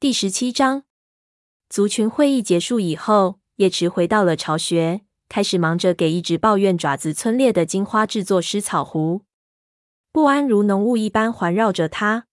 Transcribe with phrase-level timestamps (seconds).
[0.00, 0.84] 第十七章，
[1.68, 9.26] 族群会议结束以后，叶池回到了巢穴，开始忙着给一直抱怨爪子皴裂的金花制作湿草壶。
[10.10, 12.24] 不安如浓雾一般环绕着他。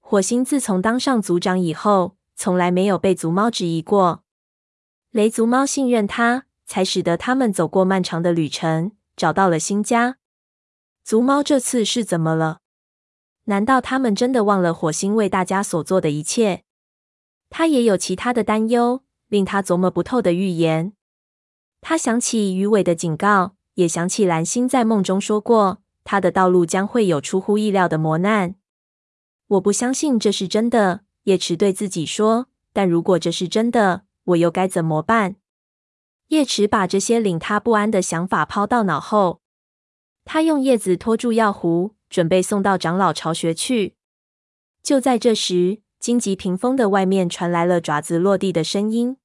[0.00, 4.24] 火星自从当上族长以后，从来没有被族猫质疑过。
[5.10, 10.16] 雷族猫信任他，才使得他们走过漫长的旅程，找到了新家。
[11.04, 12.60] 族猫这次是怎么了？
[13.44, 16.64] 难道他们真的忘了火星为大家所做的一切？
[17.50, 20.92] 他也有其他的担忧，令他琢磨不透的预言。
[21.80, 28.56] 他想起鱼尾的警告，也想起蓝星在梦中说过，他的道路将会有出乎意料的磨难。
[29.46, 32.48] 我不相信这是真的，叶池对自己说。
[32.72, 35.36] 但如果这是真的，我又该怎么办？
[36.28, 39.40] 叶池把这些令他不安的想法抛到脑后。
[40.24, 43.96] 他用叶子托住药壶，准备送到长老巢穴去。
[44.82, 49.16] 就在这时，荆棘屏风的外面传来了爪子落地的声音。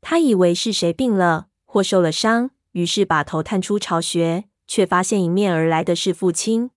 [0.00, 6.70] 他以为是谁病了或受了伤，于是把头探出巢穴，却发现迎面而来的是父亲。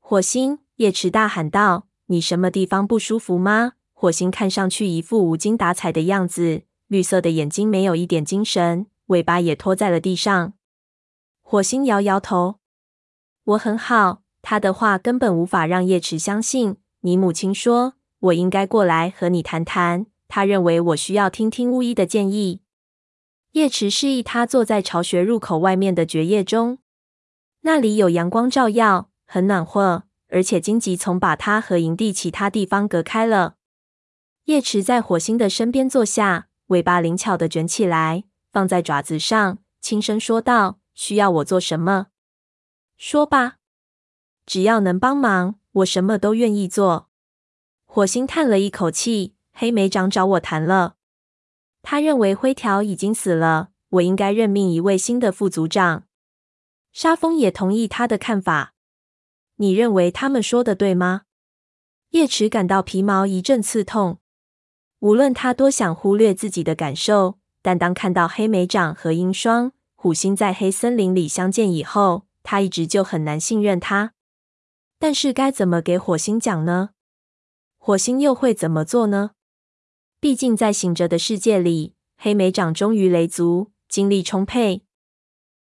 [0.00, 10.54] 火星，叶池大喊道：“你什么地方不舒服吗？”火星看上去一副无精打采的样子，绿色的眼睛没有一点精神，尾巴也拖在了地上。
[11.40, 12.56] 火星摇摇头
[13.44, 16.78] ：“我很好。”他的话根本无法让叶池相信。
[17.02, 20.06] 你母亲说，我应该过来和你谈谈。
[20.28, 22.62] 他认为我需要听听巫医的建议。
[23.52, 26.78] 叶池示意他坐在巢穴入口外面的蕨叶中，
[27.60, 33.56] 那里有阳光照耀，很暖和，而且荆棘丛把他和营地其他地方隔开了。
[34.44, 42.06] 叶池在火星的身边坐下，尾巴灵巧地卷起来，放在爪子上，轻声说道：“需要我做什么？
[42.96, 43.56] 说吧，
[44.46, 47.10] 只要能帮忙，我什么都愿意做。”
[47.94, 50.94] 火星叹了一口气：“黑莓长找我谈了，
[51.82, 56.04] 他认为灰条已经死了，我应该任命一位新的副组长。
[56.94, 58.72] 沙风也同意他的看法。
[59.56, 61.24] 你认为他们说的对吗？”
[62.12, 64.20] 叶池感到皮毛一阵刺痛。
[65.00, 74.14] 无论他多想忽略自己的感受，但当看到黑莓长和鹰双、虎星在黑森林里相见以后，他一直就很难信任他。
[74.98, 76.92] 但是该怎么给火星讲呢？
[77.84, 79.32] 火星又会怎么做呢？
[80.20, 84.84] 毕竟在醒着的世界里，黑莓长忠于雷族，精力充沛。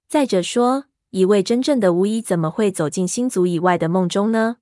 [0.09, 4.57] 再者说，一位真正的巫医怎么会走进星族以外的梦中呢？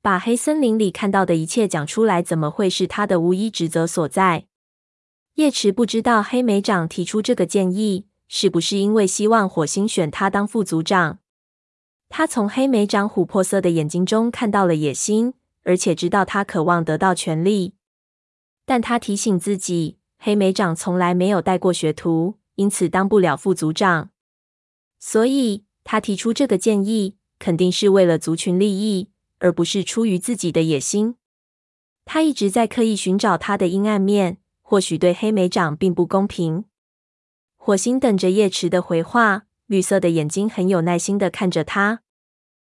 [0.00, 4.46] 把黑森林里看到的一切讲出来，怎么会是他的巫医职责所在？
[5.34, 11.18] 叶池不知道黑莓长提出这个建议，是不是因为希望火星选他当副族长？
[12.08, 15.34] 他从黑莓长琥珀色的眼睛中看到了野心，
[15.64, 17.74] 而且知道他渴望得到权力。
[18.64, 24.10] 但他提醒自己，黑莓长从来没有带过学徒，因此当不了副族长。
[24.98, 29.08] 所以，他提出这个建议，肯定是为了族群利益。
[29.44, 31.16] 而不是出于自己的野心，
[32.04, 36.66] 他一直在刻意寻找他的阴暗面，或许对黑莓长并不公平。
[37.56, 42.02] 火星等着叶池的回话，绿色的眼睛很有耐心的看着他。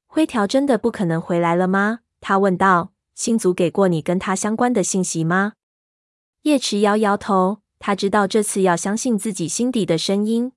[0.06, 2.01] 灰条真的不可能回来了吗？
[2.22, 2.94] 他问道。
[3.14, 5.52] 星族给过你跟他相关的信息吗？
[6.42, 10.52] 叶池摇摇头，他知道这次要相信自己心底的声音。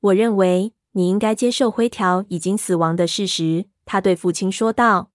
[0.00, 3.64] 我认为你应该接受灰条已经死亡的事实。
[3.86, 5.10] 他对父亲说道：“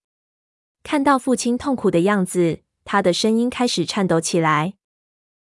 [0.81, 4.73] 看到父亲痛苦的样子，他的声音开始颤抖起来。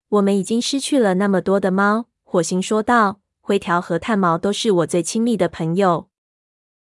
[0.07, 6.09] 我们已经失去了那么多的猫。”火星说道：“灰条和炭毛都是我最亲密的朋友，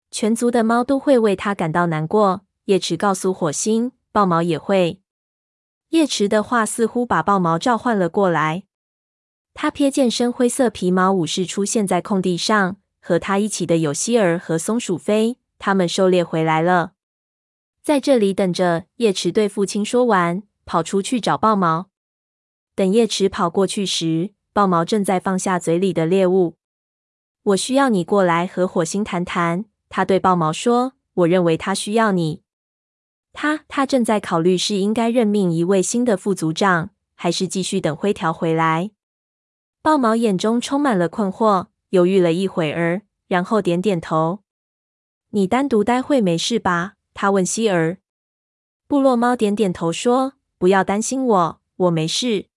[0.09, 5.01] 全族的猫都会为他感到难过。”叶池告诉火星：“豹毛也会。”
[5.89, 8.65] 叶池的话似乎把豹毛召唤了过来。
[9.55, 15.39] 他瞥见深灰色皮毛武士出现在空地上，和他一起的有希儿和松鼠飞。
[15.57, 16.91] 他们狩猎回来了，
[17.81, 18.85] 在这里等着。
[18.97, 21.89] 叶池对父亲说完，跑出去找豹毛。
[22.75, 26.55] 等叶池跑过去时，豹毛正在放下嘴里的猎物。
[27.41, 29.65] 我需要你过来和火星谈谈。
[29.89, 32.43] 他对豹毛说：“我认为他需要你。
[33.33, 38.91] 他他正在考虑是应该任命一位新的副组长，还是继续等灰条回来。”
[39.81, 44.39] 豹毛眼中充满了困惑，犹豫了一会儿，然后点点头。
[45.29, 46.95] 你单独待会没事吧？
[47.13, 47.99] 他问希儿。
[48.87, 52.47] 部落猫点点头说：“不要担心我，我没事。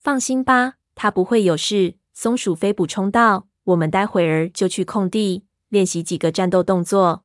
[0.00, 7.23] 放心吧，他不会有事。”松鼠飞补充道：“我们待会儿就去空地练习几个战斗动作。”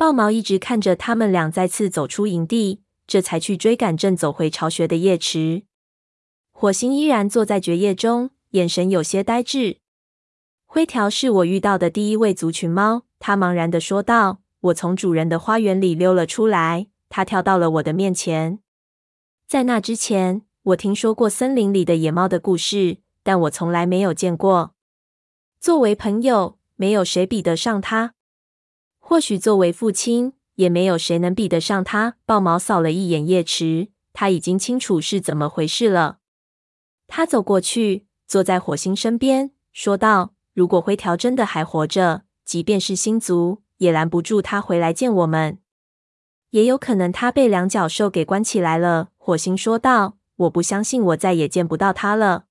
[0.00, 5.64] 豹毛一直看着他们俩再次走出营地，这才去追赶正走回巢穴的叶池。
[6.52, 9.76] 火星依然坐在蕨叶中，眼神有些呆滞。
[10.64, 14.40] 灰条是我遇到的第一位族群猫，他茫然地说道
[14.72, 18.60] ：“我从主人的花园里溜了出来，它跳到了我的面前。
[19.46, 24.74] 在那之前，我听说过森林里的野猫的故事，但我从来没有见过。
[25.60, 28.12] 作为朋友，没有谁比得上它；
[29.10, 36.18] 或许作为父亲，也没有谁能比得上他。”豹毛扫了一眼叶池，他已经清楚是怎么回事了。
[37.08, 40.34] 他走过去，坐在火星身边，说道。
[40.54, 45.58] 如果灰条真的还活着，即便是星族，也拦不住他回来见我们。
[46.50, 49.08] 也有可能他被两脚兽给关起来了。
[49.16, 52.44] 火星说道：“我不相信，我再也见不到他了。”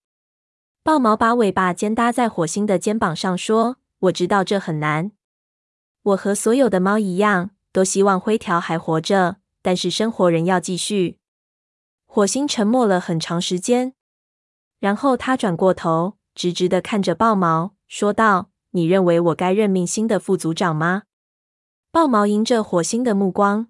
[0.83, 5.11] 豹毛把尾巴尖搭在火星的肩膀上，说：“我知道这很难。
[6.09, 11.17] 我和所有的猫一样，都希望灰条还活着，但是生活仍要继续。”
[12.07, 13.93] 火星沉默了很长时间，
[14.79, 17.75] 然后他转过头，直直的看着豹毛。
[17.87, 21.03] 说道：“你认为我该任命新的副组长吗？”
[21.91, 23.67] 豹毛迎着火星的目光：“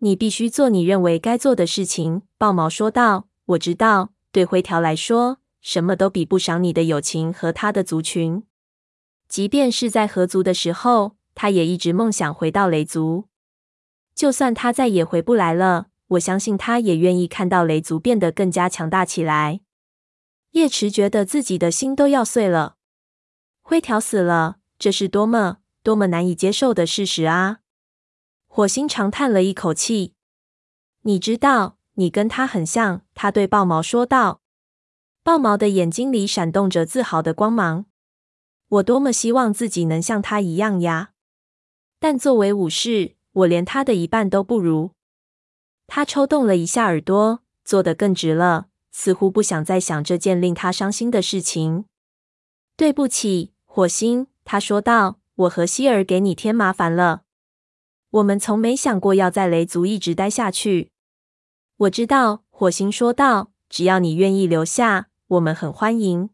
[0.00, 8.42] 你必须做你认为该做的事情。”豹毛说道：“我知道，对灰条来说，什么都比不上你的友情和他的族群。
[9.28, 13.28] 即便是在合族的时候，他也一直梦想回到雷族。
[14.12, 19.60] 就算他再也回不来了，我相信他也愿意看到雷族变得更加强大起来。”
[20.52, 22.76] 叶池觉得自己的心都要碎了。
[23.60, 27.58] 灰条死了，这是多么多么难以接受的事实啊！
[28.46, 30.14] 火星长叹了一口气。
[31.02, 34.40] 你知道，你跟他很像，他对豹毛说道。
[35.22, 37.84] 豹毛的眼睛里闪动着自豪的光芒。
[38.68, 41.10] 我多么希望自己能像他一样呀！
[41.98, 44.92] 但作为武士，我连他的一半都不如。
[45.86, 51.84] 他抽动了一下耳朵，坐得更直了，似乎不想再想这件令他伤心的事情。
[52.76, 53.52] 对不起。
[53.64, 57.24] 火星，他说道：“我和希尔给你添麻烦了。
[58.08, 60.92] 我们从没想过要在雷族一直待下去。”
[61.76, 66.30] 我知道，火星说道：“只要你愿意留下，我们很欢迎。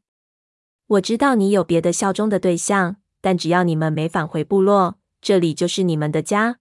[0.87, 6.59] 我知道你有别的效忠的对象，但只要你们没返回部落，这里就是你们的家。”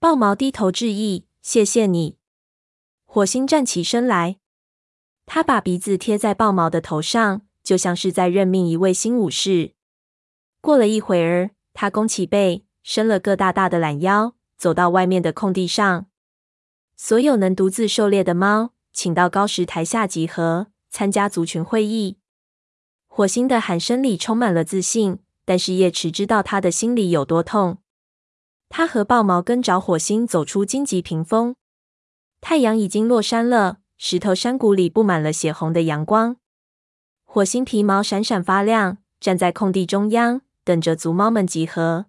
[0.00, 2.18] 豹毛低头致意：“谢谢你。”
[3.06, 4.38] 火星站起身来，
[5.24, 9.74] 他把鼻子贴在豹毛的头上，就像是在任命一位新武士。
[10.60, 16.06] 过了一会儿，他弓起背，伸了个大大的懒腰，走到外面的空地上。
[16.96, 22.18] 所有能独自狩猎的猫，请到高石台下集合，参加族群会议。
[23.06, 27.78] 火星的喊声里充满了自信，但是叶池知道他的心里有多痛。
[28.68, 31.56] 他和豹毛跟着火星走出荆棘屏风，
[32.42, 36.36] 太阳已经落山了，石头山谷里布满了血红的阳光。
[37.24, 40.42] 火星皮毛闪闪发亮，站在空地中央。
[40.64, 42.06] 等着族猫们集合，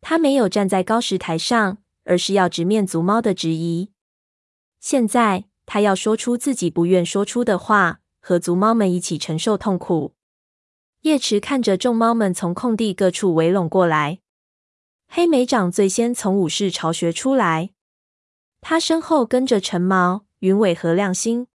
[0.00, 3.92] 他没有站在高石台上，而是要直面族猫的质疑。
[4.80, 10.16] 现在，他要说出自己不愿说出的话，和族猫们一起承受痛苦。
[11.02, 14.18] 叶池看着众猫们从空地各处围拢过来，
[15.08, 17.70] 黑莓长最先从武士巢穴出来，
[18.60, 21.46] 他身后跟着橙毛、云尾和亮星。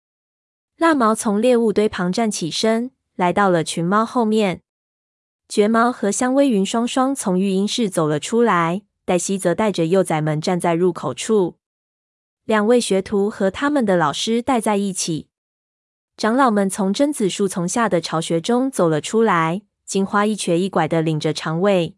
[0.78, 4.64] 蜡毛从猎物堆旁站起身，来到了群猫后面。
[5.48, 11.58] 绝毛和香薇云双双从育婴室走了出来，黛西则带着幼崽们站在入口处。
[12.46, 15.30] 两位学徒和他们的老师待在一起。
[16.17, 21.98] 长老们从榛子树丛下的巢穴中走了出来，金花一瘸一拐的领着长尾。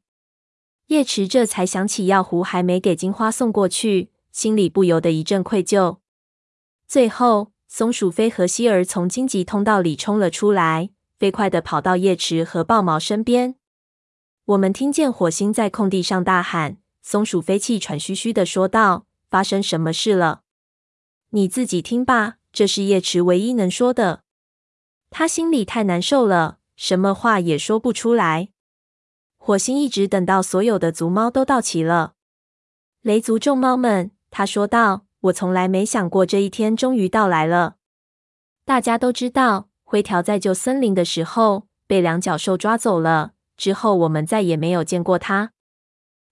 [0.87, 5.97] 叶池这才想起药壶还没给金花送过去，心里不由得一阵愧疚。
[6.87, 10.89] 最后，松鼠飞和希儿从荆棘通道里冲了出来。
[11.19, 13.55] 飞快地跑到叶池和豹毛身边。
[14.45, 16.77] 我们听见火星在空地上大喊。
[17.01, 20.41] 松鼠飞气喘吁吁地说道：“发生什么事了？
[21.31, 24.23] 你自己听吧。”这是叶池唯一能说的。
[25.11, 28.49] 他心里太难受了，什么话也说不出来。
[29.37, 32.15] 火星一直等到所有的族猫都到齐了。
[33.03, 37.75] 雷族众猫们，他说道：“我从来没想过这一天终于到来了。
[38.65, 45.51] 大家都知道。”灰条在旧森林的时候被两脚兽抓走了，之后我们再也没有见过他。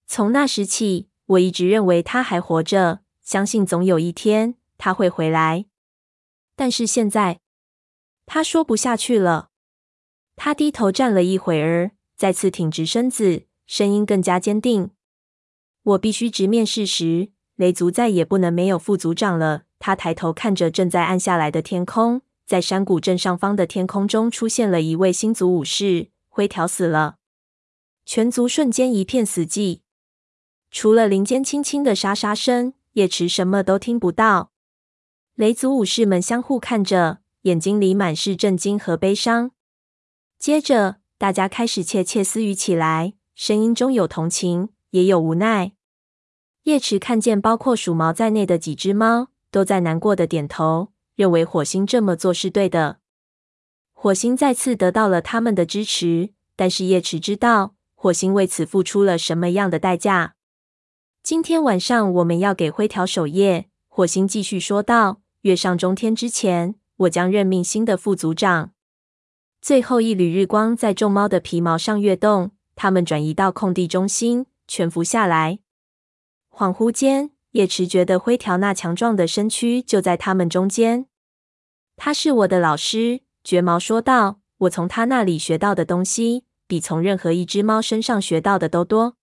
[0.07, 5.65] 从那时起，我一直认为他还活着，相信总有一天他会回来。
[6.55, 7.39] 但是现在，
[8.25, 9.49] 他说不下去了。
[10.35, 14.91] 他低头站了一会儿，再次挺直身子，声音更加坚定
[15.83, 19.63] ：“我必须直面事实，雷族再也不能没有副族长了。
[19.79, 26.09] 他抬头看着正在暗下来的天空，在山谷正上方的天空中出现了一位星族武士。
[26.27, 27.17] 灰条死了，
[28.05, 29.79] 全族瞬间一片死寂，
[30.69, 34.51] 除了林间轻轻的沙沙声，叶池什么都听不到。
[35.35, 39.51] 雷族武士们相互看着，眼睛里满是震惊和悲伤。
[40.39, 45.73] 接着，大家开始窃窃私语起来，声音中有同情，也有无奈。
[46.63, 52.99] 叶池看见包括鼠毛在内的几只猫都在难过的点头，认为火星这么做是对的。
[53.91, 60.35] 火星再次得到了他们的支持，但是叶池知道火星为此付出了什么样的代价。
[61.21, 65.23] 今天晚上我们要给灰条守夜，火星继续说道。
[65.45, 68.71] 月上中天之前，我将任命新的副组长。
[69.61, 75.59] 最后一缕日光在众猫的皮毛上跃动，它们转移到空地中心，蜷伏下来。
[76.49, 81.05] 恍惚间，叶池觉得灰条那强壮的身躯就在他们中间。
[81.95, 83.21] 他是我的老师。
[83.43, 89.15] 绝毛说道：“我从他那里学到的东西，比从任何一只猫身上学到的都多。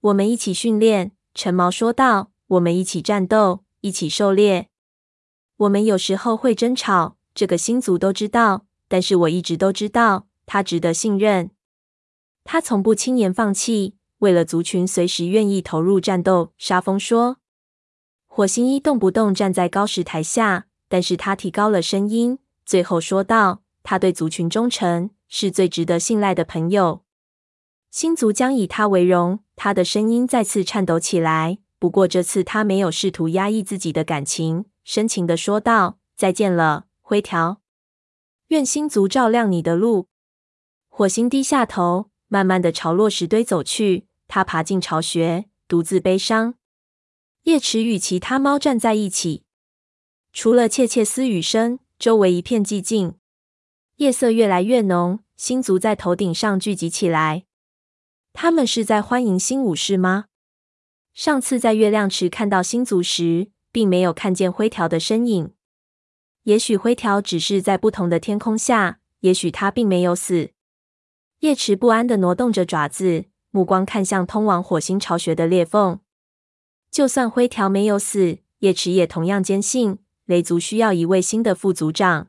[0.00, 4.70] 我们一起训练。”陈毛说道：“我们一起战斗，一起狩猎。
[5.56, 8.66] 我们有时候会争吵，这个星族都知道。
[8.88, 11.50] 但是我一直都知道，他值得信任。
[12.44, 17.38] 他从不轻言放弃，为了族群，随时愿意投入战斗。”沙风说。
[18.26, 22.38] 火星一动不动站在高石台下，但是他提高了声音。
[22.66, 27.02] 最后说道：“他对族群忠诚，是最值得信赖的朋友。
[27.90, 31.58] 星族将以他为荣。”他的声音再次颤抖起来。
[31.78, 37.60] 不过这次他没有试图压抑自己的感情，深情的说道：“再见了，灰条。
[38.48, 40.08] 愿星族照亮你的路。”
[40.88, 44.06] 火星低下头，慢慢的朝落石堆走去。
[44.28, 46.54] 他爬进巢穴，独自悲伤。
[47.42, 49.44] 叶池与其他猫站在一起，
[50.32, 51.80] 除了窃窃私语声。
[51.96, 53.14] 周围一片寂静，
[53.96, 55.20] 夜色越来越浓。
[55.36, 57.44] 星族在头顶上聚集起来，
[58.32, 60.26] 他们是在欢迎新武士吗？
[61.12, 65.50] 上次在月亮池看到星族时，并没有看见灰条的身影。
[66.44, 70.50] 也许灰条只是在不同的天空下，也许他并没有死。
[71.40, 75.98] 叶池不安地挪动着爪子，目光看向通往火星巢穴的裂缝。
[76.88, 79.98] 就算灰条没有死，叶池也同样坚信。
[80.26, 82.28] 雷族需要一位新的副族长，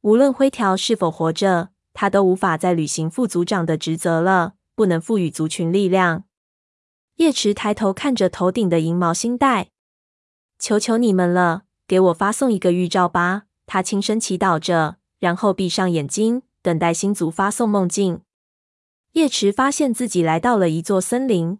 [0.00, 6.24] 无论灰条是否活着，他都无法再履行副族长的职责了，不能赋予族群力量。
[7.16, 9.70] 叶池抬头看着头顶的银毛星带，
[10.58, 13.44] 求求你们了，给我发送一个预兆吧！
[13.66, 18.22] 他轻声祈祷着，然后闭上眼睛，等待星族发送梦境。
[19.12, 21.58] 叶池发现自己来到了一座森林，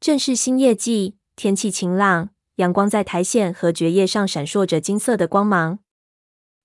[0.00, 2.30] 正是新叶季，天气晴朗。
[2.56, 5.78] 阳光在苔藓和蕨叶上闪烁着金色的光芒。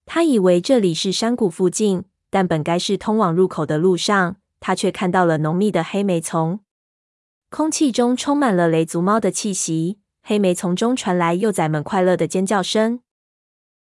[0.08, 6.62] 他以为这里是山谷附近，但本该是通往入口的路上，他却看到了浓密的黑莓丛。
[7.52, 13.02] 空气中充满了雷族猫的气息，黑莓丛中传来幼崽们快乐的尖叫声。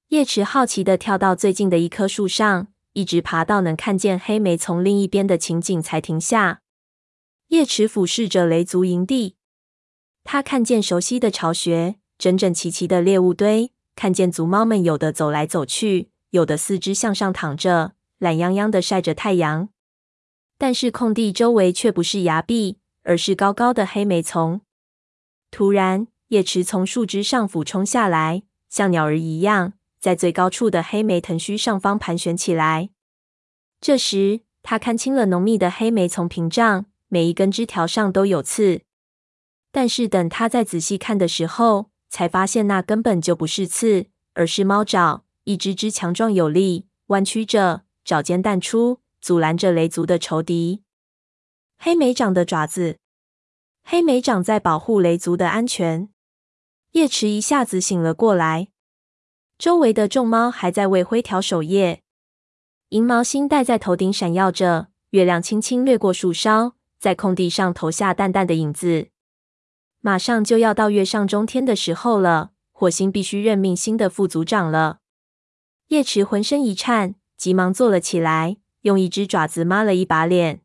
[0.07, 6.61] 叶池好奇地跳到最近的一棵树上，一直爬到能看见黑莓丛另一边的情景才停下。
[7.49, 9.35] 叶池俯视着雷族营地，
[10.23, 11.95] 他看见熟悉的巢穴。
[12.17, 19.69] 整整齐齐的猎物堆，看见族猫们有的走来走去，有的四肢向上躺着，懒洋洋的晒着太阳。
[20.59, 24.61] 但是空地周围却不是崖壁，而是高高的黑莓丛。
[25.49, 32.89] 突然，叶池从树枝上俯冲下来，像鸟儿一样，在最高处的黑莓藤须上方盘旋起来。
[33.81, 38.83] 这时，他看清了浓密的黑莓丛屏障，每一根枝条上都有刺。
[39.73, 50.81] 但是等他再仔细看的时候，才发现那根本就不是刺，而是猫爪，一只只强壮有力，弯曲着，爪尖淡出，阻拦着雷族的仇敌。
[51.77, 52.99] 黑莓长的爪子，
[53.83, 56.07] 黑莓长在保护雷族的安全。
[56.91, 58.67] 叶池一下子醒了过来，
[59.57, 62.01] 周围的众猫还在为灰条守夜。
[62.89, 69.07] 银毛星带在头顶闪耀着，月亮轻轻掠过树梢，在空地上投下淡淡的影子。
[70.01, 74.99] 马上就要到月上中天的时候了，火星必须任命新的副族长了。
[75.87, 80.61] 叶池浑身一颤，急忙坐了起来，用一只爪子抹了一把脸。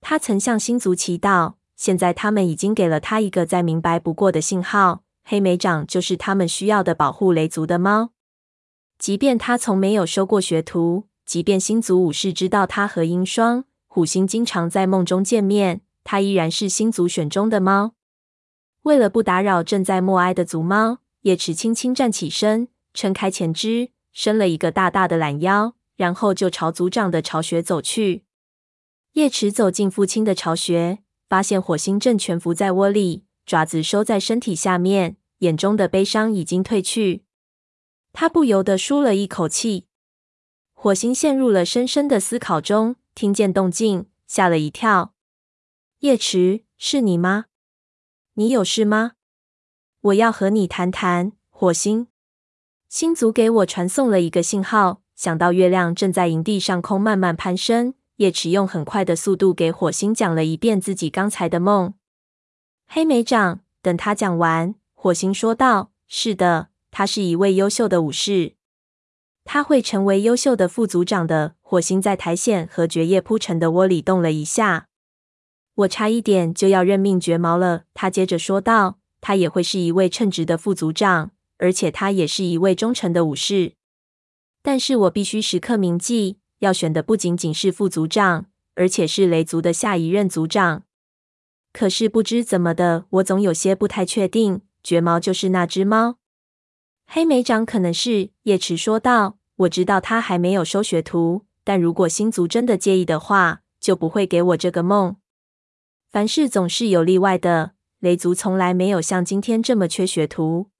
[0.00, 8.12] 他曾向星族祈祷，现在他们已经给了他一个再明白不过的信号：黑莓掌就是他们需要的保护雷族的猫。
[8.98, 17.92] 即便他从没有收过学徒，即便星族武士知道他和鹰双、虎星经常在梦中见面，他依然是星族选中的猫。
[18.84, 28.24] 为了不打扰正在默哀的族猫，叶池轻轻站起身，撑开前肢，伸了一个大大的懒腰，然后就朝族长的巢穴走去。
[29.12, 37.24] 叶池走进父亲的巢穴，发现火星正蜷伏在窝里，爪子收在身体下面，眼中的悲伤已经褪去。
[38.12, 39.86] 他不由得舒了一口气。
[40.72, 45.14] 火星陷入了深深的思考中，听见动静，吓了一跳。
[46.00, 47.46] 叶池，是你吗？
[48.34, 49.12] 你有事吗？
[50.00, 51.32] 我要和你谈谈。
[51.50, 52.06] 火星，
[52.88, 57.94] 星族给我传送了一个信号，想到月亮正在营地上空慢慢攀升。
[58.16, 61.94] 叶池用很快的速度给火星讲了一遍自己刚才的梦。
[62.86, 68.54] 黑莓长，等他讲完，火星说道：“是的，他是一位优秀的武士，
[69.44, 74.88] 他会成为优秀的副族长的。”火星在苔藓和蕨叶铺成的窝里动了一下。
[75.76, 83.74] 我差一点就要任命绝毛了，他接着说道：“他也会是一位称职的副族长，而且他也是一位忠诚的武士。
[84.62, 90.82] 但是我必须时刻铭记。”要选的不仅仅是副族长，而且是雷族的下一任族长。
[91.72, 94.62] 可是不知怎么的，我总有些不太确定。
[94.88, 96.16] 绝毛就是那只猫，
[97.06, 98.30] 黑莓长可能是。
[98.44, 105.16] 叶池说道：“我知道他还没有收学徒，但如果星族真的介意的话，就不会给我这个梦。
[106.10, 110.70] 凡事总是有例外的，雷族从来没有像今天这么缺学徒。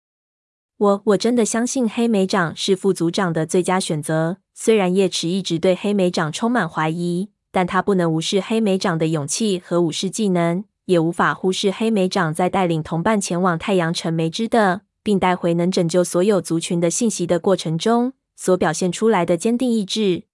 [0.79, 20.25] 我我真的相信黑莓长是副族长的最佳选择。”虽然叶池一直对黑莓长充满怀疑，但他不能无视黑莓长的勇气和武士技能，也无法忽视黑莓长在带领同伴前往太阳城梅枝的，并带回能拯救所有族群的信息的过程中所表现出来的坚定意志。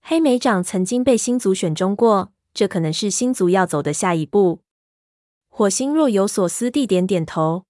[0.00, 4.60] 黑莓长曾经被星族选中过，这可能是星族要走的下一步。
[5.48, 7.64] 火星若有所思地点点头。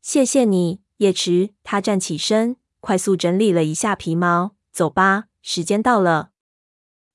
[0.00, 1.50] 谢谢你，叶池。
[1.64, 4.52] 他站起身，快速整理了一下皮毛。
[4.70, 6.30] 走吧，时间到了。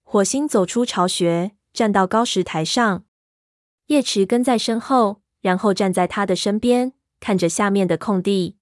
[0.04, 3.06] 火星走出巢穴，站到高石台上。
[3.92, 8.56] 叶池跟在身后，然后站在他的身边，看着下面的空地。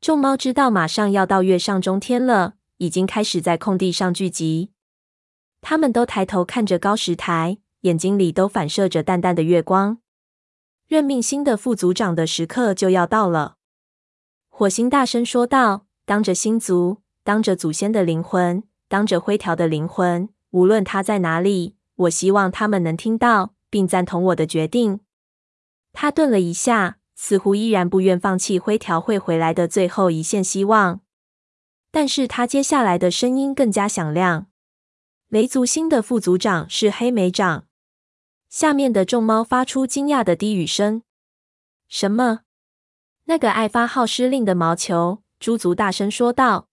[0.00, 4.70] 众猫知道马上要到月上中天了，已经开始在空地上聚集。
[5.60, 9.98] 他们都抬头看着高石台，眼睛里都反射着淡淡的月光。
[10.86, 13.56] 任命新的副族长的时刻就要到了。
[14.48, 25.00] 火星大声说道：“当着星族。”当着祖先的灵魂，当着灰条的灵魂，无论他在哪里，我希望他们能听到并赞同我的决定。
[25.92, 31.00] 他顿了一下，似乎依然不愿放弃灰条会回来的最后一线希望。
[31.90, 34.48] 但是他接下来的声音更加响亮
[35.28, 37.66] ：“雷族新的副族长是黑莓长。”
[38.50, 41.02] 下面的众猫发出惊讶的低语声
[41.88, 42.40] ：“什么？”
[43.24, 46.68] 那个爱发号施令的毛球猪族大声说道。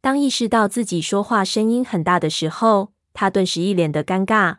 [0.00, 4.58] 当意识到自己说话声音很大的时候，他顿时一脸的尴尬。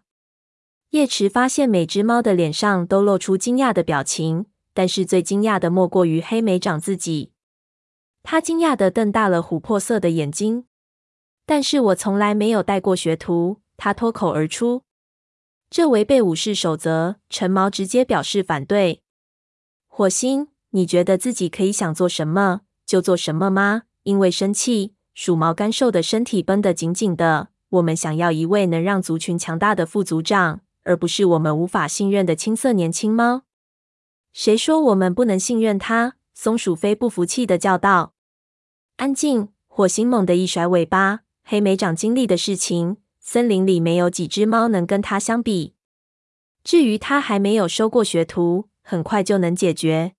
[0.95, 7.33] 叶池发现每只猫的脸上都露出惊讶的表情，但是最惊讶的莫过于黑莓长自己。
[8.23, 10.67] 他惊讶的瞪大了琥珀色的眼睛。
[11.45, 14.83] 但是我从来没有带过学徒，他脱口而出。
[15.69, 19.01] 这违背武士守则，陈毛直接表示反对。
[19.89, 23.83] 火星，你觉得自己可以想做什么就做什么吗？
[24.03, 24.93] 因为生气。
[25.13, 27.49] 鼠毛干瘦的身体绷得紧紧的。
[27.71, 33.43] 我们想要一位能让族群强大的副族长，而不是我们无法信任的青色年轻猫。
[34.31, 36.15] 谁说我们不能信任他？
[36.33, 38.13] 松鼠飞不服气的叫道。
[38.95, 39.49] 安静！
[39.67, 41.21] 火星猛地一甩尾巴。
[41.43, 45.75] 黑莓长经历的事情，森林里没有几只猫能跟它相比。
[46.63, 50.15] 至于他还没有收过学徒，很快就能解决。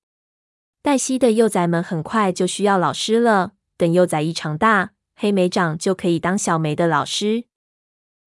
[0.82, 3.54] 黛西的幼崽们很快就需要老师了。
[3.76, 7.44] 等幼崽一长大，黑莓长就可以当小梅的老师。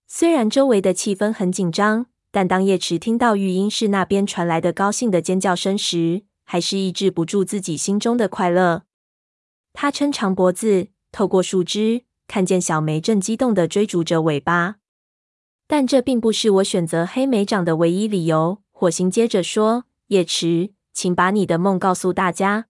[0.06, 8.84] 虽然周围的气氛很紧张，但当叶池听到育婴室那边传来的高兴的尖叫声时，还是抑制不住自己心中的快乐。
[9.74, 14.78] 他撑长脖子，透过树枝看见小梅正激动地追逐着尾巴。
[15.68, 18.62] 但这并不是我选择黑莓掌的唯一理由。
[18.72, 22.68] 火星接着说：“叶池，请把你的梦告诉大家。”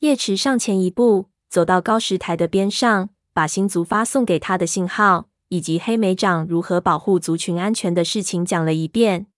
[0.00, 1.30] 叶池上前一步。
[1.48, 9.28] 走到高石台的边上，把星族发送给他的信号以及黑莓长如何保护族群安全的事情讲了一遍。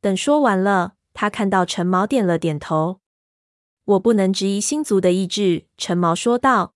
[0.00, 2.98] 等说完了，他看到陈毛点了点头。
[3.84, 6.74] 我不能质疑星族的意志，陈毛说道。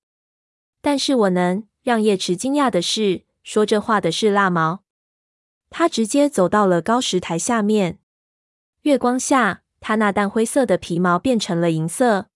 [0.81, 1.67] 但是我能。
[1.83, 4.85] 让叶池惊讶的是，说这话的是蜡毛。
[5.69, 7.99] 他直接走到了高石台下面。
[8.83, 12.29] 月光下，他那淡灰色的皮毛变成了银色。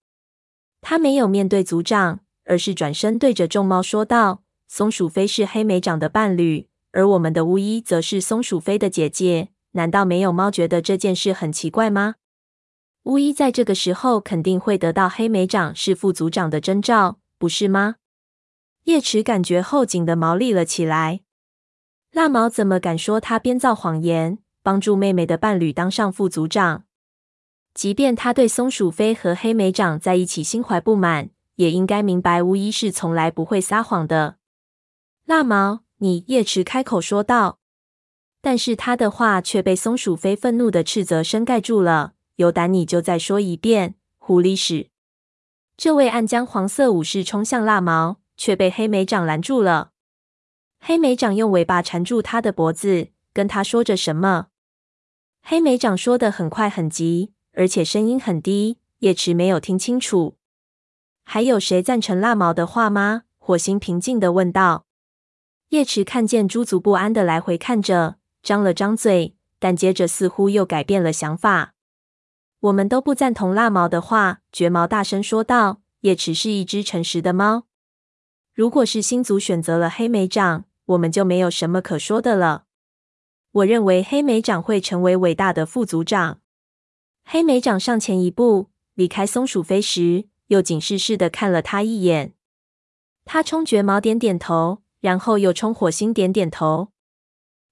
[0.81, 9.49] 他没有面对族长，而是转身对着众猫说道：“松鼠飞是黑莓长的伴侣，而我们的巫医则是松鼠飞的姐姐。
[9.71, 12.15] 难道没有猫觉得这件事很奇怪吗？
[13.03, 17.95] 巫医在这个时候肯定会得到黑莓长是副组长的征兆，不是吗？”
[18.83, 21.21] 叶池感觉后颈的毛立了起来。
[22.11, 26.83] 蜡毛怎么敢说他编造谎言，帮助妹妹的伴侣当上副组长？
[27.73, 34.37] 即便他对松鼠飞和黑莓长在一起心怀不满，也应该明白巫医是从来不会撒谎的。
[35.27, 37.59] 蜡毛，你，叶池开口说道。
[38.39, 42.13] 但是他的话却被松鼠飞愤怒的斥责声盖住了。
[42.37, 44.89] 有胆你就再说一遍，狐狸屎！
[45.75, 49.91] 这位暗浆黄色武士冲向蜡毛，却被黑莓长拦住了。
[50.79, 54.47] 黑莓长用尾巴缠住他的脖子，跟他说着什么。
[55.41, 57.33] 黑莓长说得很快很急。
[57.51, 60.37] 而且声音很低，叶池没有听清楚。
[61.25, 63.23] 还有谁赞成蜡毛的话吗？
[63.39, 64.86] 火星平静地问道。
[65.69, 71.73] 叶池看见猪足不安的来回看着，张了张嘴，但接着似乎又改变了想法。
[72.61, 75.81] 我们都不赞同蜡毛的话，绝毛大声说道。
[76.01, 77.65] 叶池是一只诚实的猫。
[78.53, 82.65] 如果是星族选择了黑莓长，我们就没有什么可说的了。
[83.51, 86.39] 我认为黑莓长会成为伟大的副族长。
[87.25, 92.35] 黑莓长上前一步，离开松鼠飞时，又警示似的看了他一眼。
[93.25, 96.89] 他冲绝毛点点头，然后又冲火星点点头。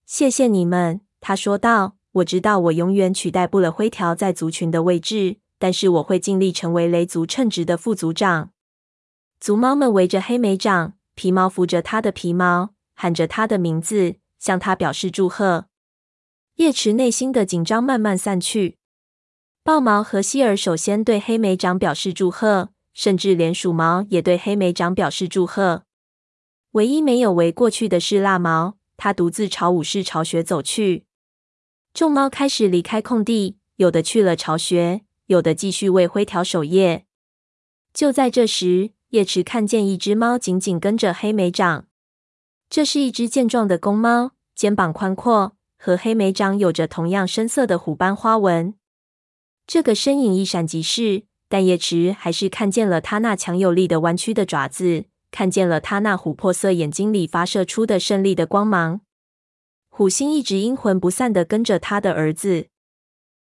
[0.06, 1.98] 谢谢你们，他说道。
[2.16, 8.52] 我知道我永远取代不了灰条在族群的位置，但是我会尽力成为雷族称职的副族长。
[9.42, 15.66] 族猫们围着黑莓长，皮毛扶着他的皮毛，喊着他的名字，向他表示祝贺。
[16.56, 18.78] 叶池内心的紧张慢慢散去。
[19.62, 25.85] 豹毛和希尔首先对黑莓长表示祝贺，甚至连鼠毛也对黑莓长表示祝贺。
[26.76, 31.06] 唯一没有围过去的是蜡毛，他独自朝武士巢穴走去。
[31.94, 37.06] 众猫开始离开空地，有的去了巢穴，有的继续为灰条守夜。
[37.94, 41.88] 就在这时，叶池看见一只猫紧紧跟着黑莓长。
[42.70, 48.74] 这是一只健壮的公猫，肩膀宽阔，和黑莓长有着同样深色的虎斑花纹。
[49.66, 59.02] 这个身影一闪即逝，但叶池还是看见了他那强有力的弯曲的爪子，看见了他那琥珀色眼睛里发射出的胜利的光芒。
[59.90, 62.68] 虎星一直阴魂不散的跟着他的儿子。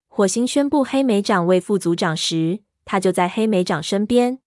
[0.06, 4.40] 火星宣布黑莓长为副组长时，他就在黑莓长身边。